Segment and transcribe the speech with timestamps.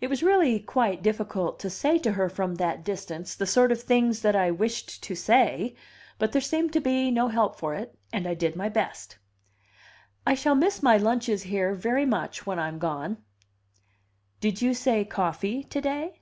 [0.00, 3.82] It was really quite difficult to say to her from that distance the sort of
[3.82, 5.74] things that I wished to say;
[6.20, 9.18] but there seemed to be no help for it, and I did my best.
[10.24, 13.16] "I shall miss my lunches here very much when I'm gone."
[14.38, 16.20] "Did you say coffee to day?"